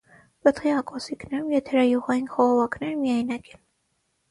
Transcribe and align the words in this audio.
Պտղի 0.45 0.71
ակոսիկներում 0.75 1.51
եթերայուղային 1.57 2.27
խողովակները 2.33 2.99
միայնակ 3.05 3.55
են։ 3.57 3.65